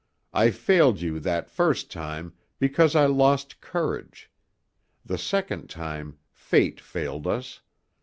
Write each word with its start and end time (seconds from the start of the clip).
I 0.33 0.49
failed 0.49 0.99
you 0.99 1.19
that 1.19 1.51
first 1.51 1.91
time 1.91 2.33
because 2.57 2.95
I 2.95 3.05
lost 3.05 3.61
courage; 3.61 4.31
the 5.05 5.19
second 5.19 5.69
time, 5.69 6.17
fate 6.31 6.79
failed 6.81 7.27
us. 7.27 7.61